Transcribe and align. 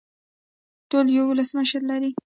ټول 0.89 1.05
یو 1.17 1.25
ولسمشر 1.27 1.81
لري 1.91 2.11